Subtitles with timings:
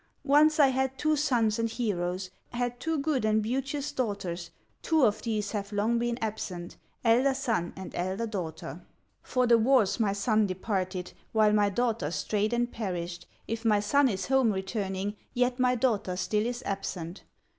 [0.25, 4.49] Once I had two sons and heroes, Had two good and beauteous daughters,
[4.81, 8.83] Two of these have long been absent, Elder son and elder daughter;
[9.21, 14.09] For the wars my son departed, While my daughter strayed and perished; If my son
[14.09, 17.21] is home returning, Yet my daughter still is absent."